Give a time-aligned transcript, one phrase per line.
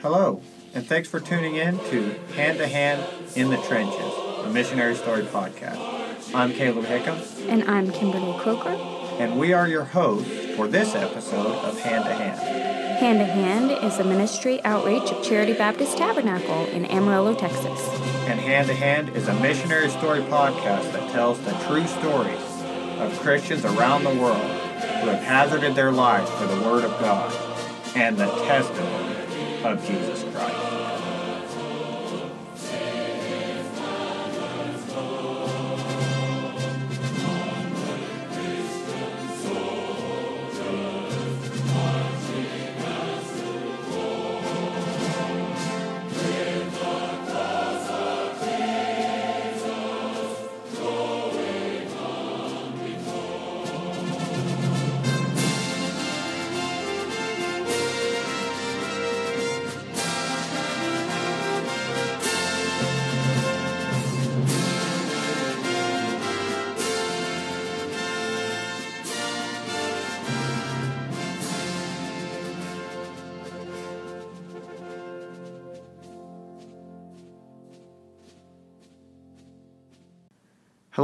[0.00, 0.40] Hello,
[0.74, 3.04] and thanks for tuning in to Hand to Hand
[3.34, 4.12] in the Trenches,
[4.44, 6.32] a missionary story podcast.
[6.34, 8.95] I'm Caleb Hickam, And I'm Kimberly Croker.
[9.18, 12.38] And we are your hosts for this episode of Hand to Hand.
[12.98, 17.80] Hand to Hand is a ministry outreach of Charity Baptist Tabernacle in Amarillo, Texas.
[18.26, 22.40] And Hand to Hand is a missionary story podcast that tells the true stories
[22.98, 27.34] of Christians around the world who have hazarded their lives for the Word of God
[27.94, 30.65] and the testimony of Jesus Christ.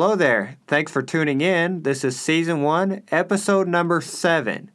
[0.02, 0.56] Hello there.
[0.66, 1.84] Thanks for tuning in.
[1.84, 4.72] This is season one, episode number seven.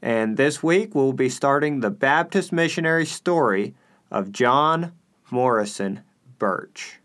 [0.00, 3.74] And this week we'll be starting the Baptist missionary story
[4.08, 4.92] of John
[5.32, 6.04] Morrison
[6.38, 7.00] Birch.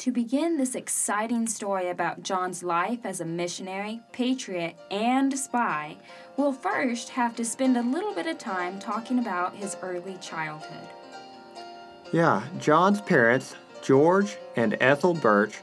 [0.00, 5.98] To begin this exciting story about John's life as a missionary, patriot, and spy,
[6.38, 10.88] we'll first have to spend a little bit of time talking about his early childhood.
[12.14, 15.60] Yeah, John's parents, George and Ethel Birch,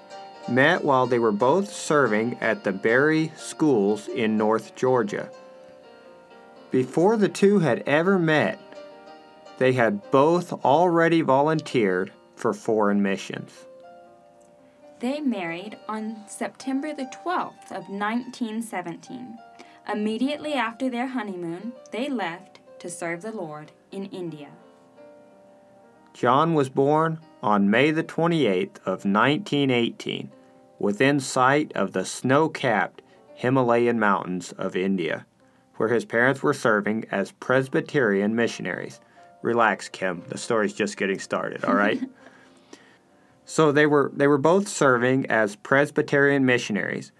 [0.47, 5.31] met while they were both serving at the Berry Schools in North Georgia.
[6.69, 8.61] Before the two had ever met,
[9.57, 13.66] they had both already volunteered for foreign missions.
[14.99, 19.37] They married on September the 12th of 1917.
[19.91, 24.49] Immediately after their honeymoon, they left to serve the Lord in India.
[26.13, 30.31] John was born on May the 28th of 1918,
[30.79, 33.03] within sight of the snow-capped
[33.35, 35.27] Himalayan mountains of India,
[35.75, 38.99] where his parents were serving as Presbyterian missionaries.
[39.43, 40.23] Relax, Kim.
[40.27, 42.01] The story's just getting started, all right?
[43.47, 47.11] so they were they were both serving as Presbyterian missionaries.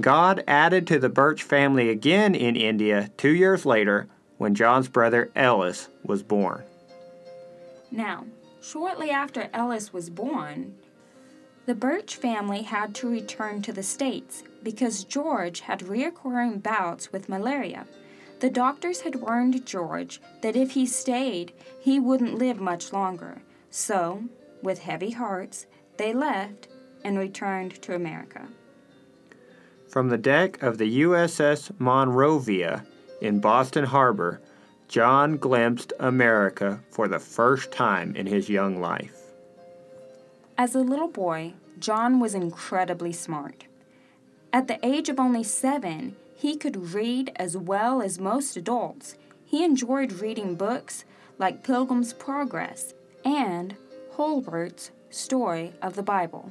[0.00, 5.30] God added to the Birch family again in India 2 years later when John's brother
[5.36, 6.64] Ellis was born.
[7.90, 8.24] Now,
[8.60, 10.74] shortly after Ellis was born,
[11.66, 17.28] the Birch family had to return to the States because George had reoccurring bouts with
[17.28, 17.86] malaria.
[18.40, 23.42] The doctors had warned George that if he stayed, he wouldn't live much longer.
[23.70, 24.24] So,
[24.62, 26.68] with heavy hearts, they left
[27.04, 28.48] and returned to America.
[29.88, 32.84] From the deck of the USS Monrovia
[33.20, 34.40] in Boston Harbor,
[34.88, 39.16] John glimpsed America for the first time in his young life.
[40.58, 43.64] As a little boy, John was incredibly smart.
[44.52, 49.16] At the age of only seven, he could read as well as most adults.
[49.44, 51.04] He enjoyed reading books
[51.38, 53.76] like Pilgrim's Progress and
[54.16, 56.50] Hurlbut's Story of the Bible.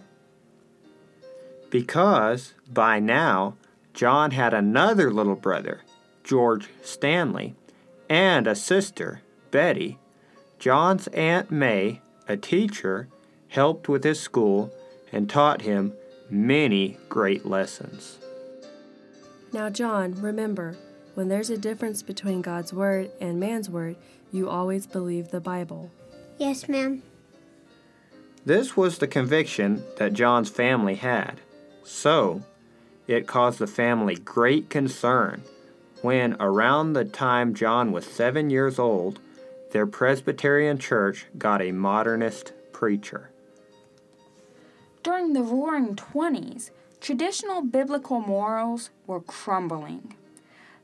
[1.70, 3.56] Because, by now,
[3.94, 5.82] John had another little brother,
[6.24, 7.56] George Stanley,
[8.08, 9.22] and a sister,
[9.52, 9.98] Betty.
[10.60, 13.08] John's Aunt May, a teacher,
[13.50, 14.72] helped with his school
[15.12, 15.94] and taught him
[16.30, 18.20] many great lessons.
[19.52, 20.76] Now, John, remember,
[21.14, 23.96] when there's a difference between God's Word and man's Word,
[24.32, 25.92] you always believe the Bible.
[26.38, 27.02] Yes, ma'am.
[28.46, 31.42] This was the conviction that John's family had.
[31.84, 32.44] So,
[33.08, 35.44] it caused the family great concern
[36.02, 39.20] when, around the time John was seven years old,
[39.72, 43.32] their Presbyterian church got a modernist preacher.
[45.02, 46.70] During the roaring 20s,
[47.02, 50.16] traditional biblical morals were crumbling.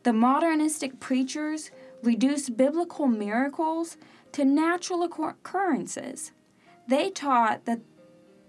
[0.02, 1.70] The modernistic preachers
[2.02, 3.98] reduced biblical miracles
[4.32, 6.32] to natural occurrences.
[6.88, 7.80] They taught that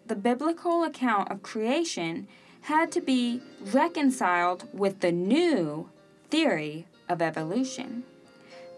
[0.06, 2.29] the biblical account of creation
[2.62, 3.43] had to be
[3.73, 5.90] reconciled with the new
[6.31, 8.05] theory of evolution.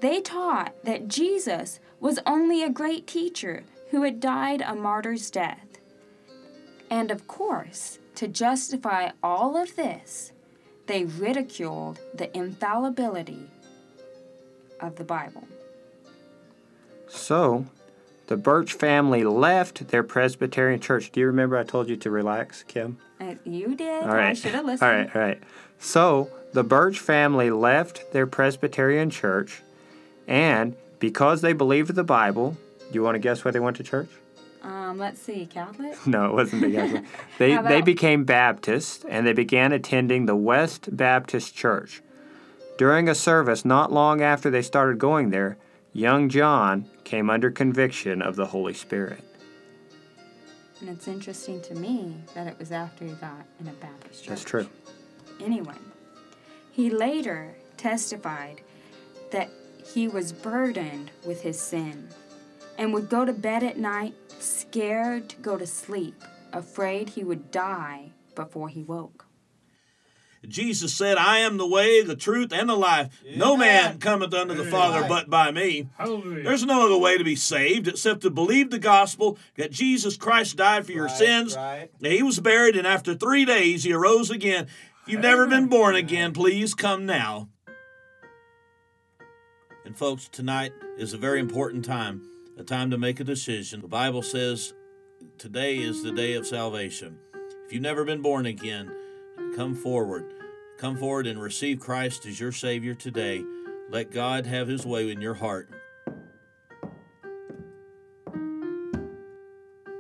[0.01, 5.79] They taught that Jesus was only a great teacher who had died a martyr's death.
[6.91, 10.33] And of course, to justify all of this,
[10.87, 13.51] they ridiculed the infallibility
[14.81, 15.47] of the Bible.
[17.09, 17.67] So,
[18.27, 21.13] the Birch family left their Presbyterian church.
[21.13, 22.99] Do you remember I told you to relax, Kim?
[23.21, 24.03] Uh, you did.
[24.05, 24.31] All right.
[24.31, 24.91] I should have listened.
[24.91, 25.43] All right, all right.
[25.79, 29.63] So, the Birch family left their Presbyterian church,
[30.27, 33.83] and because they believed the Bible, do you want to guess where they went to
[33.83, 34.09] church?
[34.63, 35.95] Um, let's see, Catholic?
[36.07, 37.05] No, it wasn't the Catholic.
[37.39, 42.01] they, How they became Baptist, and they began attending the West Baptist Church.
[42.79, 45.59] During a service not long after they started going there,
[45.93, 49.23] young John came under conviction of the Holy Spirit.
[50.81, 54.29] And it's interesting to me that it was after he got in a Baptist church.
[54.29, 54.69] That's true.
[55.41, 55.75] Anyway,
[56.73, 58.61] he later testified
[59.31, 59.51] that
[59.85, 62.09] he was burdened with his sin
[62.79, 66.23] and would go to bed at night scared to go to sleep,
[66.53, 69.24] afraid he would die before he woke.
[70.49, 73.23] Jesus said, I am the way, the truth, and the life.
[73.37, 75.89] No man cometh unto the Father but by me.
[75.97, 76.43] Hallelujah.
[76.45, 80.57] There's no other way to be saved except to believe the gospel that Jesus Christ
[80.57, 81.57] died for your sins.
[81.57, 81.89] right.
[82.01, 84.65] He was buried, and after three days, He arose again.
[85.07, 87.49] If you've never been born again, please come now.
[89.85, 92.23] And, folks, tonight is a very important time,
[92.59, 93.81] a time to make a decision.
[93.83, 94.73] The Bible says
[95.39, 97.19] today is the day of salvation.
[97.67, 98.91] If you've never been born again,
[99.55, 100.25] come forward.
[100.79, 103.45] Come forward and receive Christ as your Savior today.
[103.91, 105.69] Let God have His way in your heart.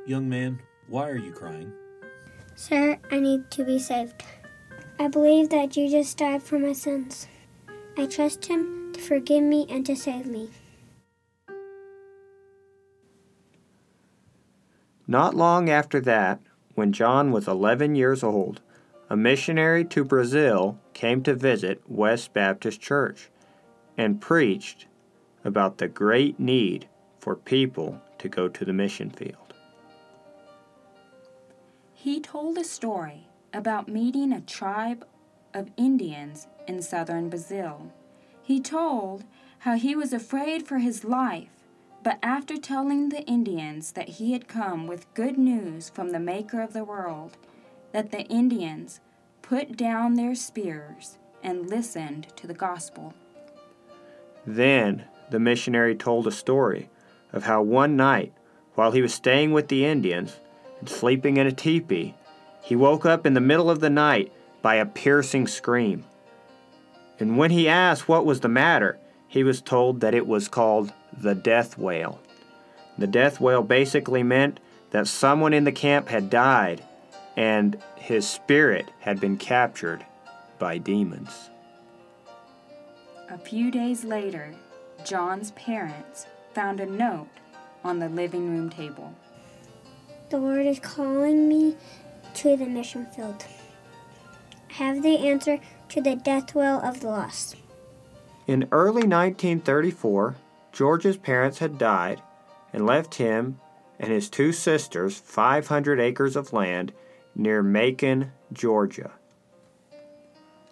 [0.06, 1.72] Young man, why are you crying?
[2.56, 4.22] Sir, I need to be saved.
[4.98, 7.26] I believe that Jesus died for my sins.
[7.96, 10.50] I trust him to forgive me and to save me.
[15.06, 16.40] Not long after that,
[16.74, 18.60] when John was 11 years old,
[19.14, 23.30] a missionary to Brazil came to visit West Baptist Church
[23.96, 24.86] and preached
[25.44, 26.88] about the great need
[27.20, 29.54] for people to go to the mission field.
[31.92, 35.06] He told a story about meeting a tribe
[35.54, 37.92] of Indians in southern Brazil.
[38.42, 39.22] He told
[39.60, 41.62] how he was afraid for his life,
[42.02, 46.60] but after telling the Indians that he had come with good news from the Maker
[46.60, 47.36] of the world,
[47.92, 48.98] that the Indians
[49.44, 53.12] put down their spears and listened to the gospel.
[54.46, 56.88] Then the missionary told a story
[57.30, 58.32] of how one night,
[58.74, 60.38] while he was staying with the Indians
[60.80, 62.14] and sleeping in a teepee,
[62.62, 64.32] he woke up in the middle of the night
[64.62, 66.04] by a piercing scream.
[67.20, 68.98] And when he asked what was the matter,
[69.28, 72.18] he was told that it was called the death wail.
[72.96, 74.58] The death wail basically meant
[74.90, 76.82] that someone in the camp had died
[77.36, 80.04] and his spirit had been captured
[80.58, 81.50] by demons.
[83.30, 84.54] A few days later,
[85.04, 87.28] John's parents found a note
[87.82, 89.14] on the living room table.
[90.30, 91.76] The Lord is calling me
[92.34, 93.44] to the mission field.
[94.70, 95.58] I have the answer
[95.90, 97.56] to the death wail of the lost.
[98.46, 100.36] In early 1934,
[100.72, 102.20] George's parents had died
[102.72, 103.60] and left him
[103.98, 106.92] and his two sisters 500 acres of land
[107.34, 109.12] near Macon, Georgia.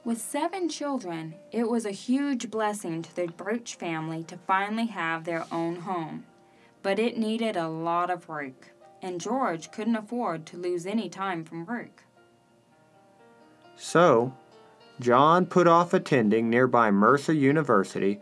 [0.05, 5.25] With seven children, it was a huge blessing to the Birch family to finally have
[5.25, 6.25] their own home.
[6.83, 11.45] But it needed a lot of work, and George couldn't afford to lose any time
[11.45, 12.03] from work.
[13.77, 14.35] So,
[14.99, 18.21] John put off attending nearby Mercer University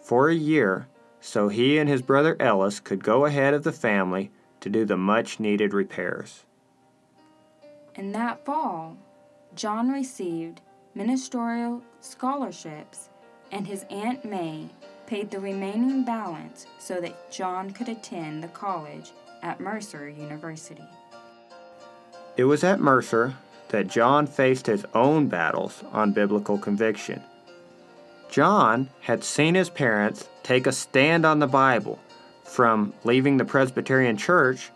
[0.00, 0.88] for a year
[1.20, 4.30] so he and his brother Ellis could go ahead of the family
[4.60, 6.44] to do the much needed repairs.
[7.98, 8.96] And that fall,
[9.56, 10.60] John received
[10.94, 13.08] ministerial scholarships,
[13.50, 14.68] and his Aunt May
[15.06, 19.10] paid the remaining balance so that John could attend the college
[19.42, 20.84] at Mercer University.
[22.36, 23.34] It was at Mercer
[23.70, 27.20] that John faced his own battles on biblical conviction.
[28.30, 31.98] John had seen his parents take a stand on the Bible,
[32.44, 34.70] from leaving the Presbyterian church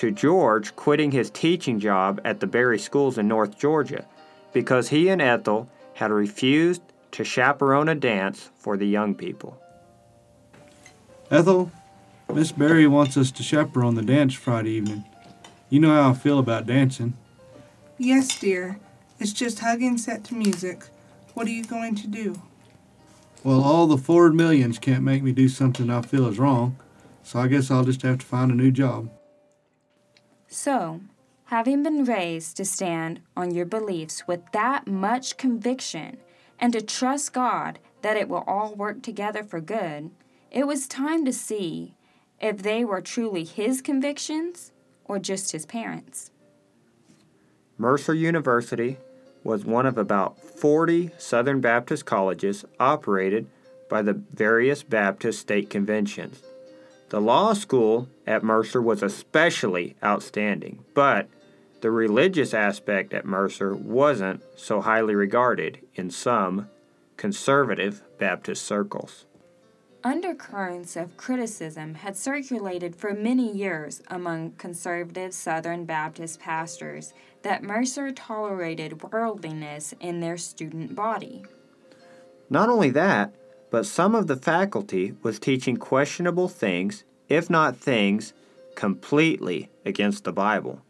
[0.00, 4.06] to George quitting his teaching job at the Berry Schools in North Georgia
[4.50, 6.80] because he and Ethel had refused
[7.10, 9.60] to chaperone a dance for the young people.
[11.30, 11.70] Ethel,
[12.32, 15.04] Miss Berry wants us to chaperone the dance Friday evening.
[15.68, 17.12] You know how I feel about dancing.
[17.98, 18.80] Yes, dear.
[19.18, 20.84] It's just hugging set to music.
[21.34, 22.40] What are you going to do?
[23.44, 26.78] Well, all the Ford millions can't make me do something I feel is wrong,
[27.22, 29.10] so I guess I'll just have to find a new job.
[30.52, 31.00] So,
[31.44, 36.16] having been raised to stand on your beliefs with that much conviction
[36.58, 40.10] and to trust God that it will all work together for good,
[40.50, 41.94] it was time to see
[42.40, 44.72] if they were truly his convictions
[45.04, 46.32] or just his parents.
[47.78, 48.96] Mercer University
[49.44, 53.46] was one of about 40 Southern Baptist colleges operated
[53.88, 56.42] by the various Baptist state conventions.
[57.10, 61.28] The law school at Mercer was especially outstanding, but
[61.80, 66.68] the religious aspect at Mercer wasn't so highly regarded in some
[67.16, 69.26] conservative Baptist circles.
[70.04, 77.12] Undercurrents of criticism had circulated for many years among conservative Southern Baptist pastors
[77.42, 81.42] that Mercer tolerated worldliness in their student body.
[82.48, 83.34] Not only that,
[83.70, 88.32] but some of the faculty was teaching questionable things, if not things,
[88.74, 90.82] completely against the Bible.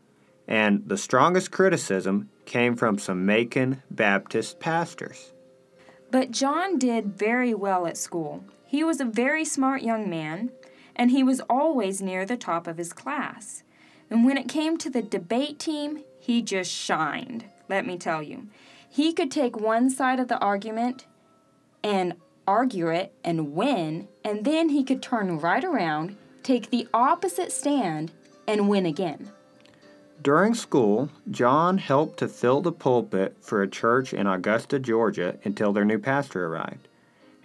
[0.49, 5.33] And the strongest criticism came from some Macon Baptist pastors.
[6.11, 8.45] But John did very well at school.
[8.67, 10.51] He was a very smart young man,
[10.97, 13.63] and he was always near the top of his class.
[14.09, 18.49] And when it came to the debate team, he just shined, let me tell you.
[18.89, 21.07] He could take one side of the argument
[21.83, 22.15] and
[22.51, 28.11] argue it and win, and then he could turn right around, take the opposite stand,
[28.49, 29.31] and win again.
[30.21, 35.73] During school, John helped to fill the pulpit for a church in Augusta, Georgia until
[35.73, 36.89] their new pastor arrived.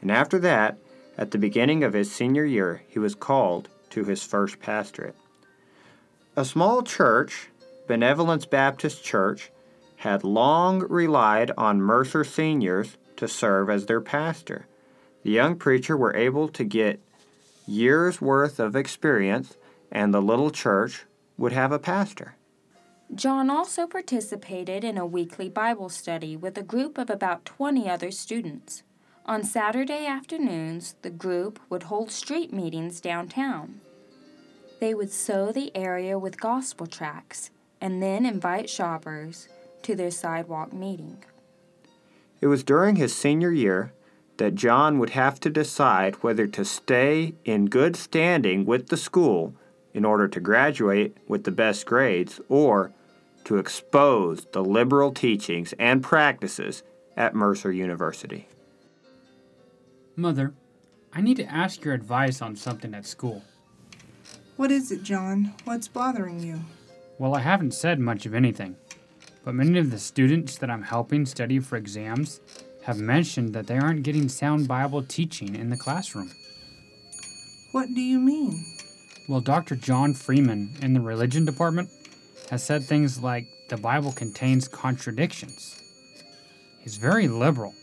[0.01, 0.79] And after that,
[1.19, 5.15] at the beginning of his senior year, he was called to his first pastorate.
[6.35, 7.49] A small church,
[7.87, 9.51] Benevolence Baptist Church,
[9.97, 14.65] had long relied on Mercer seniors to serve as their pastor.
[15.25, 16.99] The young preacher were able to get
[17.65, 19.57] years worth of experience,
[19.91, 21.05] and the little church
[21.35, 22.35] would have a pastor.
[23.15, 28.11] John also participated in a weekly Bible study with a group of about 20 other
[28.11, 28.83] students.
[29.25, 33.81] On Saturday afternoons, the group would hold street meetings downtown.
[34.79, 37.49] They would sow the area with gospel tracts
[37.81, 39.47] and then invite shoppers
[39.81, 41.23] to their sidewalk meeting.
[42.41, 43.91] It was during his senior year
[44.37, 49.55] that John would have to decide whether to stay in good standing with the school
[49.93, 52.91] in order to graduate with the best grades or
[53.45, 56.83] to expose the liberal teachings and practices
[57.15, 58.47] at Mercer University.
[60.15, 60.53] Mother,
[61.13, 63.43] I need to ask your advice on something at school.
[64.57, 65.53] What is it, John?
[65.63, 66.59] What's bothering you?
[67.17, 68.75] Well, I haven't said much of anything,
[69.45, 72.41] but many of the students that I'm helping study for exams
[72.85, 76.31] have mentioned that they aren't getting sound Bible teaching in the classroom.
[77.71, 78.63] What do you mean?
[79.27, 79.75] Well, Dr.
[79.75, 81.89] John Freeman in the religion department
[82.51, 85.81] has said things like the Bible contains contradictions.
[86.79, 87.73] He's very liberal.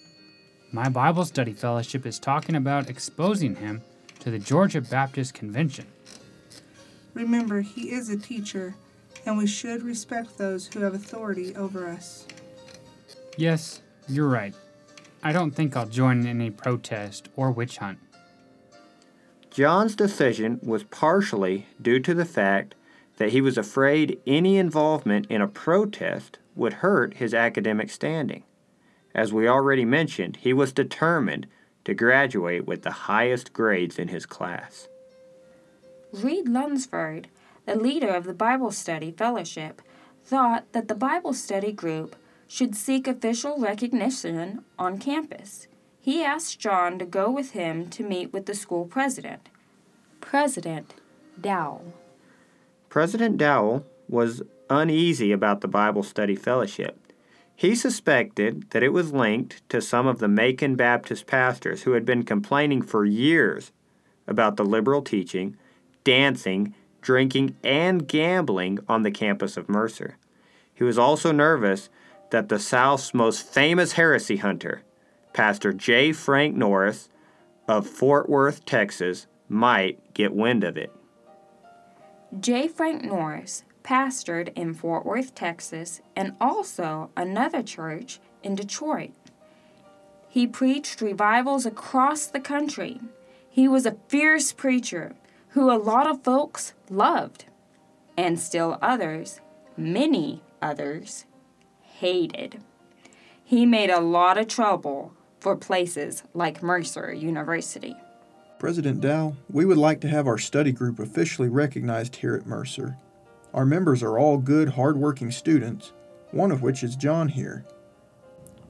[0.71, 3.83] My Bible study fellowship is talking about exposing him
[4.21, 5.89] to the Georgia Baptist Convention.
[7.13, 8.77] Remember, he is a teacher,
[9.27, 12.25] and we should respect those who have authority over us.
[13.37, 14.55] Yes, you're right.
[15.23, 17.99] I don't think I'll join in any protest or witch hunt.
[19.51, 22.75] John's decision was partially due to the fact
[23.19, 28.43] that he was afraid any involvement in a protest would hurt his academic standing.
[29.15, 31.47] As we already mentioned, he was determined
[31.85, 34.89] to graduate with the highest grades in his class.
[36.13, 37.29] Reed Lunsford,
[37.67, 39.83] the leader of the Bible Study Fellowship,
[40.25, 42.17] thought that the Bible study group
[42.53, 45.69] should seek official recognition on campus.
[46.03, 49.49] He asked John to go with him to meet with the school president,
[50.21, 50.93] President
[51.41, 51.95] Dowell.
[52.91, 56.99] President Dowell was uneasy about the Bible Study Fellowship.
[57.57, 62.05] He suspected that it was linked to some of the Macon Baptist pastors who had
[62.05, 63.73] been complaining for years
[64.27, 65.57] about the liberal teaching,
[66.05, 70.19] dancing, drinking, and gambling on the campus of Mercer.
[70.75, 71.89] He was also nervous
[72.33, 74.83] that the South's most famous heresy hunter,
[75.35, 76.13] Pastor J.
[76.13, 77.11] Frank Norris
[77.69, 80.91] of Fort Worth, Texas, might get wind of it.
[82.41, 82.69] J.
[82.69, 89.13] Frank Norris, pastored in Fort Worth, Texas, and also another church in Detroit.
[90.27, 92.99] He preached revivals across the country.
[93.51, 95.13] He was a fierce preacher
[95.51, 97.45] who a lot of folks loved,
[98.17, 99.41] and still others,
[99.77, 101.27] many others,
[102.03, 102.61] hated.
[103.45, 107.95] He made a lot of trouble for places like Mercer University.
[108.59, 112.97] President Dow, we would like to have our study group officially recognized here at Mercer.
[113.55, 115.93] Our members are all good, hardworking students,
[116.33, 117.65] one of which is John here.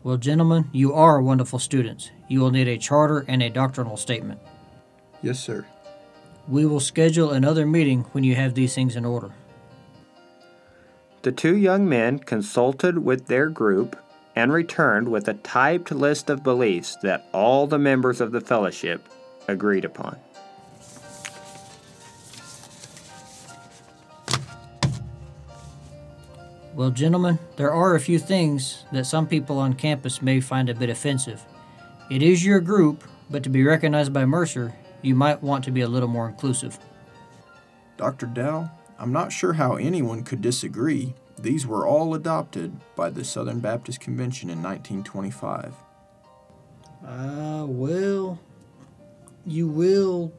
[0.03, 2.11] Well, gentlemen, you are wonderful students.
[2.29, 4.43] You will need a charter and a doctrinal statement.
[5.23, 5.65] Yes, sir.
[6.49, 9.33] We will schedule another meeting when you have these things in order.
[11.23, 13.97] The two young men consulted with their group
[14.35, 19.09] and returned with a typed list of beliefs that all the members of the fellowship
[19.47, 20.17] agreed upon.
[26.75, 30.75] Well, gentlemen, there are a few things that some people on campus may find a
[30.75, 31.45] bit offensive.
[32.11, 35.83] It is your group, but to be recognized by Mercer, you might want to be
[35.83, 36.79] a little more inclusive.
[37.97, 38.27] Dr.
[38.27, 41.15] Dow, I'm not sure how anyone could disagree.
[41.39, 45.75] These were all adopted by the Southern Baptist Convention in 1925.
[47.05, 48.39] Uh, well,
[49.45, 50.33] you will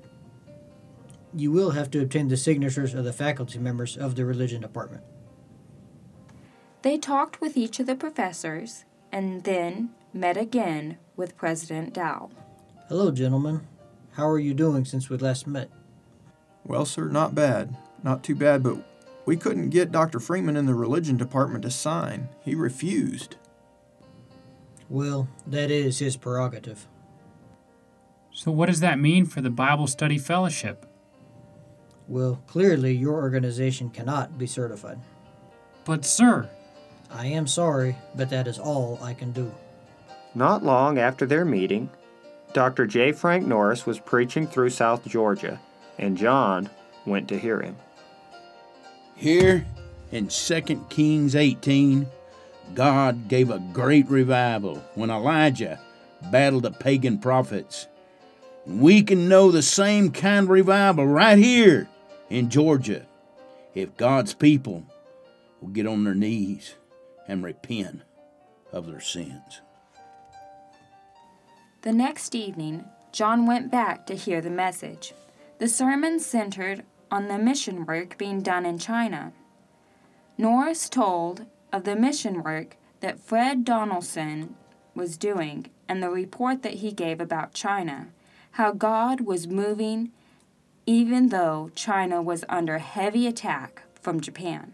[1.35, 5.03] you will have to obtain the signatures of the faculty members of the religion department.
[6.83, 12.29] They talked with each of the professors and then met again with President Dow.
[12.87, 13.67] Hello, gentlemen.
[14.11, 15.71] How are you doing since we last met?
[16.63, 17.75] Well, sir, not bad.
[18.03, 18.77] Not too bad, but
[19.25, 20.19] we couldn't get Dr.
[20.19, 22.29] Freeman in the religion department to sign.
[22.41, 23.37] He refused.
[24.89, 26.87] Well, that is his prerogative.
[28.33, 30.85] So, what does that mean for the Bible Study Fellowship?
[32.07, 34.99] Well, clearly your organization cannot be certified.
[35.85, 36.49] But, sir,
[37.09, 39.53] I am sorry, but that is all I can do.
[40.35, 41.89] Not long after their meeting,
[42.53, 42.85] Dr.
[42.85, 43.11] J.
[43.11, 45.61] Frank Norris was preaching through South Georgia,
[45.97, 46.69] and John
[47.05, 47.77] went to hear him.
[49.23, 49.65] Here
[50.11, 52.05] in 2 Kings 18,
[52.75, 55.79] God gave a great revival when Elijah
[56.29, 57.87] battled the pagan prophets.
[58.65, 61.87] We can know the same kind of revival right here
[62.29, 63.05] in Georgia
[63.73, 64.83] if God's people
[65.61, 66.75] will get on their knees
[67.25, 68.01] and repent
[68.73, 69.61] of their sins.
[71.83, 72.83] The next evening,
[73.13, 75.13] John went back to hear the message.
[75.59, 79.31] The sermon centered on the mission work being done in China.
[80.35, 84.55] Norris told of the mission work that Fred Donaldson
[84.95, 88.07] was doing and the report that he gave about China,
[88.53, 90.11] how God was moving
[90.87, 94.73] even though China was under heavy attack from Japan.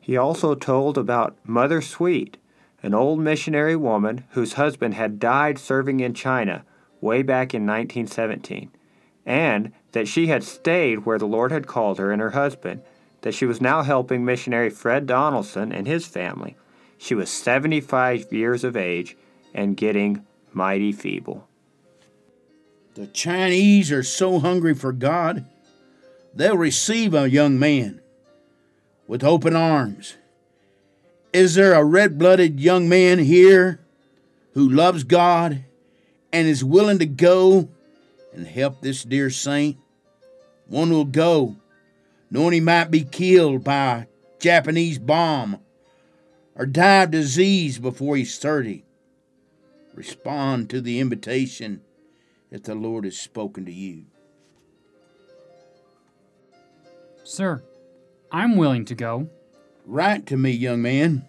[0.00, 2.36] He also told about Mother Sweet,
[2.80, 6.64] an old missionary woman whose husband had died serving in China
[7.00, 8.70] way back in 1917,
[9.28, 12.80] and that she had stayed where the Lord had called her and her husband,
[13.20, 16.56] that she was now helping missionary Fred Donaldson and his family.
[16.96, 19.18] She was 75 years of age
[19.52, 21.46] and getting mighty feeble.
[22.94, 25.44] The Chinese are so hungry for God,
[26.34, 28.00] they'll receive a young man
[29.06, 30.16] with open arms.
[31.34, 33.78] Is there a red blooded young man here
[34.54, 35.64] who loves God
[36.32, 37.68] and is willing to go
[38.32, 39.76] and help this dear saint?
[40.66, 41.56] One will go,
[42.30, 44.06] knowing he might be killed by a
[44.38, 45.60] Japanese bomb
[46.54, 48.84] or die of disease before he's 30.
[49.94, 51.80] Respond to the invitation
[52.50, 54.04] that the Lord has spoken to you.
[57.24, 57.62] Sir,
[58.30, 59.28] I'm willing to go.
[59.86, 61.26] Write to me, young man.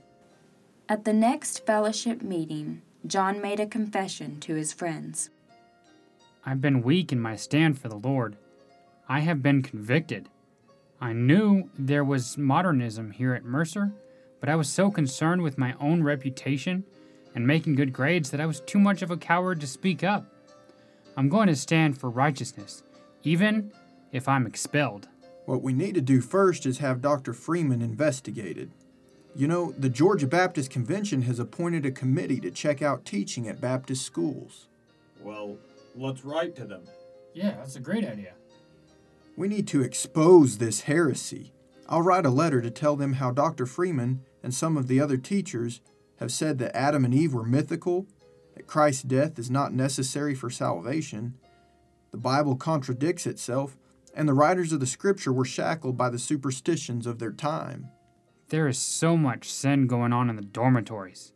[0.87, 5.29] At the next fellowship meeting, John made a confession to his friends.
[6.49, 8.35] I've been weak in my stand for the Lord.
[9.07, 10.29] I have been convicted.
[10.99, 13.93] I knew there was modernism here at Mercer,
[14.39, 16.85] but I was so concerned with my own reputation
[17.35, 20.25] and making good grades that I was too much of a coward to speak up.
[21.15, 22.81] I'm going to stand for righteousness,
[23.21, 23.71] even
[24.11, 25.07] if I'm expelled.
[25.45, 27.33] What we need to do first is have Dr.
[27.33, 28.71] Freeman investigated.
[29.35, 33.61] You know, the Georgia Baptist Convention has appointed a committee to check out teaching at
[33.61, 34.65] Baptist schools.
[35.21, 35.57] Well,
[35.99, 36.83] let's write to them.
[37.33, 38.33] Yeah, that's a great idea.
[39.35, 41.53] We need to expose this heresy.
[41.87, 43.65] I'll write a letter to tell them how Dr.
[43.65, 45.81] Freeman and some of the other teachers
[46.19, 48.07] have said that Adam and Eve were mythical,
[48.55, 51.35] that Christ's death is not necessary for salvation,
[52.11, 53.77] the Bible contradicts itself,
[54.13, 57.89] and the writers of the scripture were shackled by the superstitions of their time.
[58.49, 61.33] There is so much sin going on in the dormitories.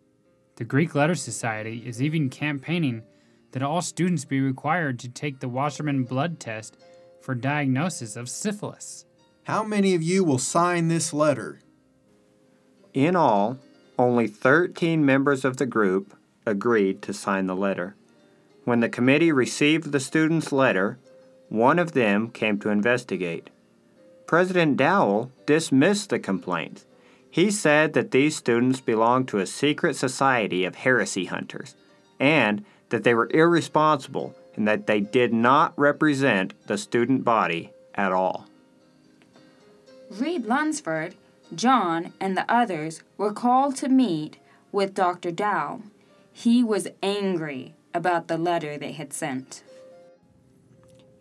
[0.56, 3.04] The Greek Letter Society is even campaigning
[3.54, 6.78] that all students be required to take the Wassermann blood test
[7.22, 9.06] for diagnosis of syphilis.
[9.44, 11.62] How many of you will sign this letter?
[12.94, 13.58] In all,
[13.98, 17.96] only 13 members of the group agreed to sign the letter.
[18.66, 20.98] When the committee received the student's letter,
[21.50, 23.50] one of them came to investigate.
[24.26, 26.86] President Dowell dismissed the complaints.
[27.30, 31.76] He said that these students belonged to a secret society of heresy hunters
[32.20, 32.64] and
[32.94, 38.46] that they were irresponsible and that they did not represent the student body at all.
[40.12, 41.16] Reed Lunsford,
[41.56, 44.38] John, and the others were called to meet
[44.72, 45.32] with Dr.
[45.32, 45.82] Dow.
[46.32, 49.64] He was angry about the letter they had sent.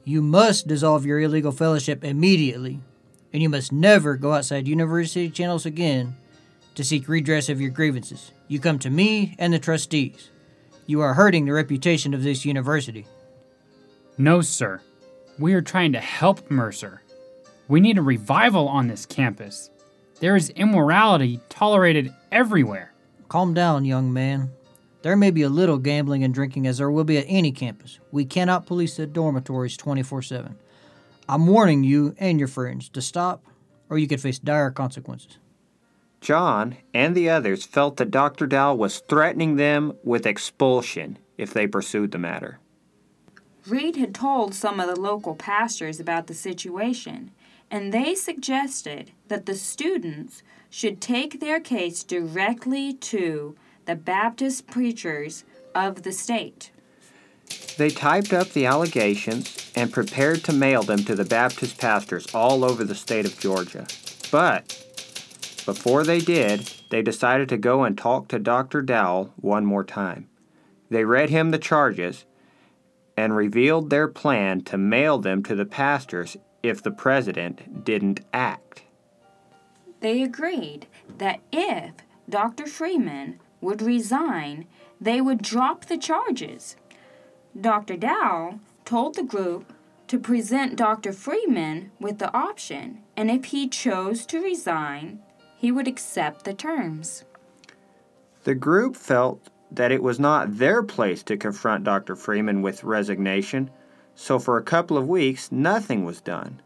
[0.04, 2.80] You must dissolve your illegal fellowship immediately,
[3.32, 6.16] and you must never go outside university channels again
[6.74, 8.32] to seek redress of your grievances.
[8.46, 10.28] You come to me and the trustees.
[10.86, 13.06] You are hurting the reputation of this university.
[14.18, 14.80] No, sir.
[15.38, 17.02] We are trying to help Mercer.
[17.68, 19.70] We need a revival on this campus.
[20.20, 22.92] There is immorality tolerated everywhere.
[23.28, 24.50] Calm down, young man.
[25.02, 27.98] There may be a little gambling and drinking as there will be at any campus.
[28.10, 30.56] We cannot police the dormitories 24 7.
[31.28, 33.44] I'm warning you and your friends to stop,
[33.88, 35.38] or you could face dire consequences.
[36.22, 38.46] John and the others felt that Dr.
[38.46, 42.60] Dow was threatening them with expulsion if they pursued the matter.
[43.66, 47.32] Reed had told some of the local pastors about the situation,
[47.70, 53.56] and they suggested that the students should take their case directly to
[53.86, 56.70] the Baptist preachers of the state.
[57.76, 62.64] They typed up the allegations and prepared to mail them to the Baptist pastors all
[62.64, 63.86] over the state of Georgia.
[64.30, 64.91] But
[65.64, 68.82] before they did, they decided to go and talk to Dr.
[68.82, 70.28] Dowell one more time.
[70.90, 72.24] They read him the charges
[73.16, 78.82] and revealed their plan to mail them to the pastors if the president didn't act.
[80.00, 80.86] They agreed
[81.18, 81.92] that if
[82.28, 82.66] Dr.
[82.66, 84.66] Freeman would resign,
[85.00, 86.76] they would drop the charges.
[87.58, 87.96] Dr.
[87.96, 89.72] Dow told the group
[90.08, 91.12] to present Dr.
[91.12, 95.20] Freeman with the option, and if he chose to resign,
[95.62, 97.24] he would accept the terms.
[98.42, 102.16] The group felt that it was not their place to confront Dr.
[102.16, 103.70] Freeman with resignation,
[104.16, 106.60] so for a couple of weeks nothing was done.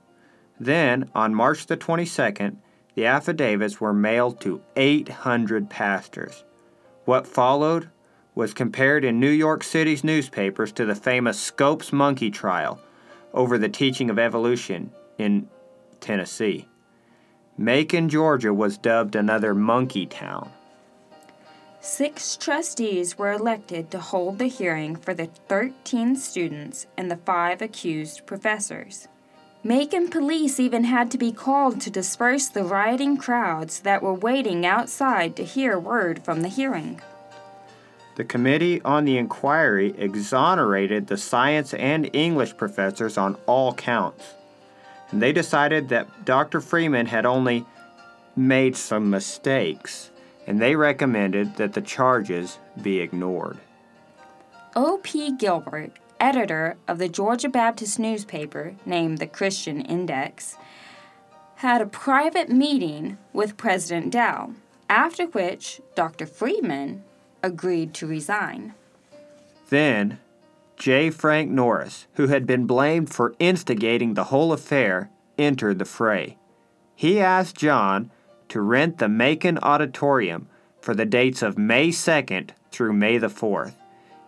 [0.59, 2.57] Then, on March the 22nd,
[2.95, 6.43] the affidavits were mailed to 800 pastors.
[7.05, 7.91] What followed
[8.35, 12.81] was compared in New York City's newspapers to the famous Scopes monkey trial
[13.35, 15.51] over the teaching of evolution in
[16.01, 16.67] Tennessee.
[17.59, 20.51] Macon, Georgia was dubbed another monkey town.
[21.81, 27.63] Six trustees were elected to hold the hearing for the 13 students and the five
[27.63, 29.09] accused professors.
[29.63, 34.67] Macon police even had to be called to disperse the rioting crowds that were waiting
[34.67, 37.01] outside to hear word from the hearing.
[38.17, 44.35] The committee on the inquiry exonerated the science and English professors on all counts.
[45.11, 46.61] And they decided that Dr.
[46.61, 47.65] Freeman had only
[48.35, 50.11] made some mistakes,
[50.47, 53.59] and they recommended that the charges be ignored.
[54.75, 55.33] O.P.
[55.37, 60.57] Gilbert editor of the Georgia Baptist newspaper named the Christian Index,
[61.57, 64.53] had a private meeting with President Dow,
[64.89, 66.27] after which Dr.
[66.27, 67.03] Freeman
[67.43, 68.75] agreed to resign.
[69.69, 70.19] Then,
[70.77, 71.11] J.
[71.11, 76.37] Frank Norris, who had been blamed for instigating the whole affair, entered the fray.
[76.95, 78.11] He asked John
[78.49, 80.49] to rent the Macon Auditorium
[80.81, 83.75] for the dates of May 2nd through May the 4th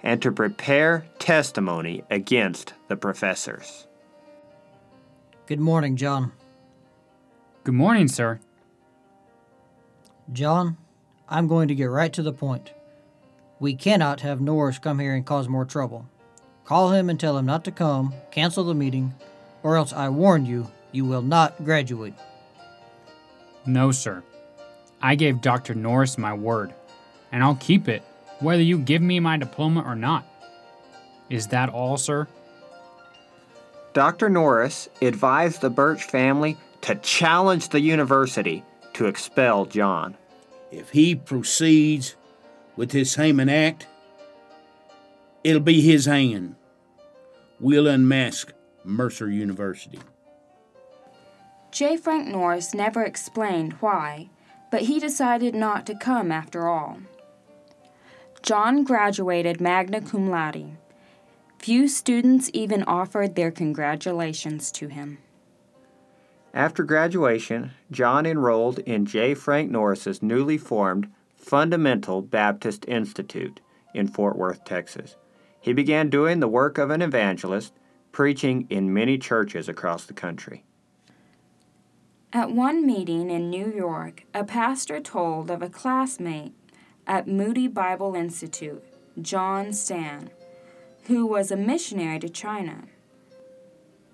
[0.03, 3.87] and to prepare testimony against the professors.
[5.47, 6.33] Good morning, John.
[7.65, 8.41] Good morning, sir.
[10.33, 10.77] John,
[11.29, 12.73] I'm going to get right to the point.
[13.61, 16.07] We cannot have Norris come here and cause more trouble.
[16.69, 19.15] Call him and tell him not to come, cancel the meeting,
[19.63, 22.13] or else I warn you, you will not graduate.
[23.65, 24.23] No, sir.
[25.01, 25.75] I gave Dr.
[25.75, 26.75] Norris my word,
[27.33, 28.03] and I'll keep it
[28.41, 30.27] whether you give me my diploma or not.
[31.31, 32.29] Is that all, sir?
[33.95, 34.29] Dr.
[34.29, 40.19] Norris advised the Birch family to challenge the university to expel John.
[40.71, 42.15] If he proceeds
[42.77, 43.87] with his Haman Act,
[45.43, 46.57] it'll be his hand.
[47.61, 48.53] We'll unmask
[48.85, 49.99] Mercer University.
[51.73, 51.97] J.
[51.97, 54.31] Frank Norris never explained why,
[54.71, 56.99] but he decided not to come after all.
[58.43, 60.77] John graduated magna cum laude.
[61.59, 65.19] Few students even offered their congratulations to him.
[66.55, 69.35] After graduation, John enrolled in J.
[69.35, 73.61] Frank Norris's newly formed Fundamental Baptist Institute
[73.95, 75.17] in Fort Worth, Texas.
[75.69, 77.75] He began doing the work of an evangelist,
[78.11, 80.65] preaching in many churches across the country.
[82.33, 86.55] At one meeting in New York, a pastor told of a classmate
[87.07, 88.83] at Moody Bible Institute,
[89.21, 90.31] John Stam,
[91.05, 92.85] who was a missionary to China.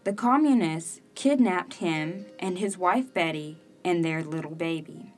[0.03, 5.13] The communists kidnapped him and his wife Betty and their little baby.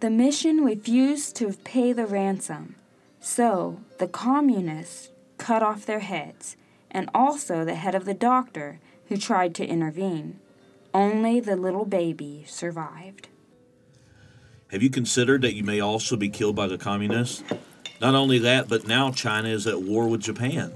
[0.00, 2.76] The mission refused to pay the ransom,
[3.20, 5.10] so the communists
[5.42, 6.56] cut off their heads
[6.88, 8.78] and also the head of the doctor
[9.08, 10.38] who tried to intervene.
[10.94, 13.26] Only the little baby survived.
[14.70, 17.42] Have you considered that you may also be killed by the communists?
[18.00, 20.72] Not only that, but now China is at war with Japan.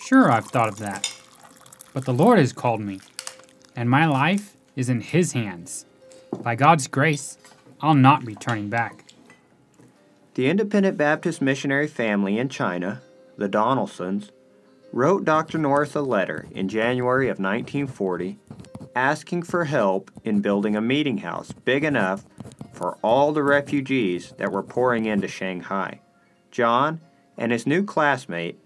[0.00, 1.12] Sure, I've thought of that.
[1.92, 3.00] But the Lord has called me,
[3.74, 5.84] and my life is in His hands.
[6.42, 7.36] By God's grace,
[7.80, 9.04] I'll not be turning back.
[10.34, 13.00] The independent Baptist missionary family in China,
[13.36, 14.30] the Donaldsons,
[14.92, 15.58] wrote Dr.
[15.58, 18.38] Norris a letter in January of 1940
[18.94, 22.24] asking for help in building a meeting house big enough
[22.72, 26.00] for all the refugees that were pouring into Shanghai.
[26.50, 27.00] John
[27.36, 28.58] and his new classmate,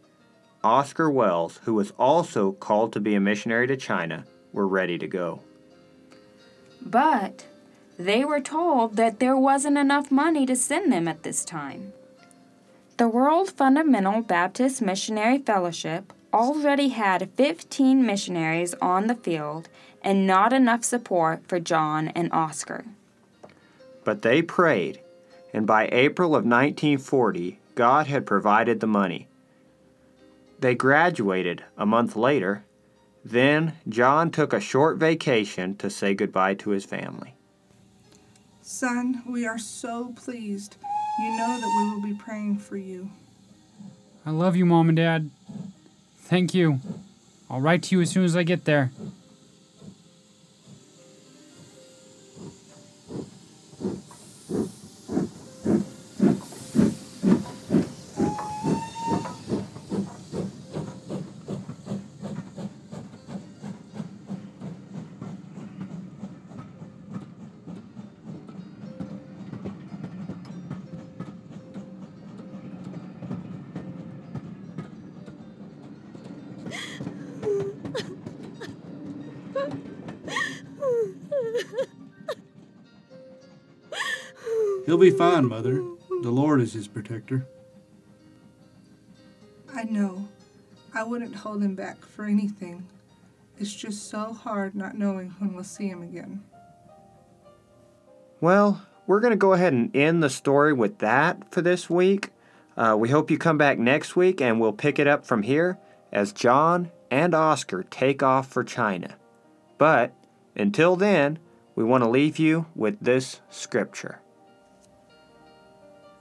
[0.62, 5.08] Oscar Wells, who was also called to be a missionary to China, were ready to
[5.08, 5.40] go.
[6.80, 7.46] But
[7.98, 11.92] they were told that there wasn't enough money to send them at this time.
[13.00, 19.70] The World Fundamental Baptist Missionary Fellowship already had 15 missionaries on the field
[20.02, 22.84] and not enough support for John and Oscar.
[24.04, 25.00] But they prayed,
[25.54, 29.28] and by April of 1940, God had provided the money.
[30.58, 32.64] They graduated a month later.
[33.24, 37.32] Then John took a short vacation to say goodbye to his family.
[38.60, 40.76] Son, we are so pleased.
[41.20, 43.10] You know that we will be praying for you.
[44.24, 45.30] I love you, Mom and Dad.
[46.20, 46.80] Thank you.
[47.50, 48.90] I'll write to you as soon as I get there.
[84.86, 85.84] He'll be fine, Mother.
[86.22, 87.46] The Lord is his protector.
[89.72, 90.28] I know.
[90.92, 92.86] I wouldn't hold him back for anything.
[93.56, 96.42] It's just so hard not knowing when we'll see him again.
[98.40, 102.30] Well, we're going to go ahead and end the story with that for this week.
[102.76, 105.78] Uh, we hope you come back next week and we'll pick it up from here
[106.12, 109.16] as John and Oscar take off for China.
[109.78, 110.12] But
[110.56, 111.38] until then,
[111.74, 114.20] we want to leave you with this scripture.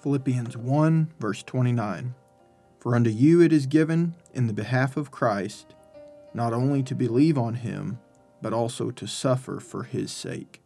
[0.01, 2.15] Philippians 1, verse 29.
[2.79, 5.75] For unto you it is given in the behalf of Christ,
[6.33, 7.99] not only to believe on him,
[8.41, 10.61] but also to suffer for his sake.